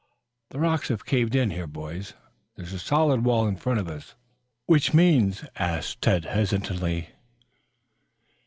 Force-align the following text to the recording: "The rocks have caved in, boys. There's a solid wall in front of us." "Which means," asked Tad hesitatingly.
"The 0.49 0.57
rocks 0.57 0.87
have 0.87 1.05
caved 1.05 1.35
in, 1.35 1.51
boys. 1.69 2.15
There's 2.55 2.73
a 2.73 2.79
solid 2.79 3.23
wall 3.23 3.47
in 3.47 3.55
front 3.55 3.79
of 3.79 3.87
us." 3.87 4.15
"Which 4.65 4.95
means," 4.95 5.45
asked 5.59 6.01
Tad 6.01 6.25
hesitatingly. 6.25 7.11